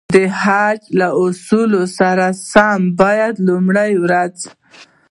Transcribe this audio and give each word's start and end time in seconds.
د 0.15 0.17
حج 0.41 0.81
له 0.99 1.07
اصولو 1.25 1.81
سره 1.97 2.25
سم 2.51 2.81
باید 3.01 3.33
لومړی 3.47 3.91
ورځ. 4.03 4.35